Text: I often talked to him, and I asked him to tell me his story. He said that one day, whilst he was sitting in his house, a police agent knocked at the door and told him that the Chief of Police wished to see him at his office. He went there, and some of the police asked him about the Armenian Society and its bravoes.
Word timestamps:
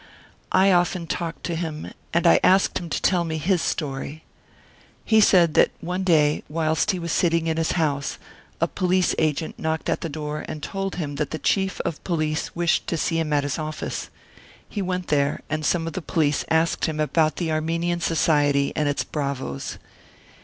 I 0.51 0.71
often 0.71 1.05
talked 1.05 1.43
to 1.43 1.55
him, 1.55 1.91
and 2.11 2.25
I 2.25 2.39
asked 2.43 2.79
him 2.79 2.89
to 2.89 2.99
tell 3.03 3.23
me 3.23 3.37
his 3.37 3.61
story. 3.61 4.23
He 5.05 5.21
said 5.21 5.53
that 5.53 5.69
one 5.79 6.03
day, 6.03 6.43
whilst 6.49 6.89
he 6.89 6.97
was 6.97 7.11
sitting 7.11 7.45
in 7.45 7.57
his 7.57 7.73
house, 7.73 8.17
a 8.59 8.67
police 8.67 9.13
agent 9.19 9.59
knocked 9.59 9.89
at 9.89 10.01
the 10.01 10.09
door 10.09 10.43
and 10.47 10.63
told 10.63 10.95
him 10.95 11.17
that 11.17 11.29
the 11.29 11.37
Chief 11.37 11.79
of 11.81 12.03
Police 12.03 12.55
wished 12.55 12.87
to 12.87 12.97
see 12.97 13.19
him 13.19 13.31
at 13.31 13.43
his 13.43 13.59
office. 13.59 14.09
He 14.67 14.81
went 14.81 15.09
there, 15.09 15.41
and 15.51 15.63
some 15.63 15.85
of 15.85 15.93
the 15.93 16.01
police 16.01 16.45
asked 16.49 16.85
him 16.85 16.99
about 16.99 17.35
the 17.35 17.51
Armenian 17.51 17.99
Society 18.01 18.73
and 18.75 18.89
its 18.89 19.03
bravoes. 19.03 19.77